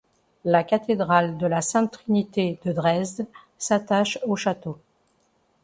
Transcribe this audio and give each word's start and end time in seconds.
La 0.45 0.63
Cathédrale 0.63 1.37
de 1.37 1.45
la 1.45 1.61
Sainte-Trinité 1.61 2.57
de 2.65 2.71
Dresde 2.71 3.27
s'attache 3.59 4.17
au 4.25 4.35
château. 4.35 4.79